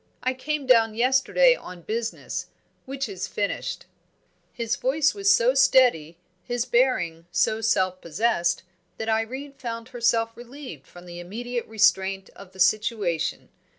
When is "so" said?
5.31-5.53, 7.31-7.61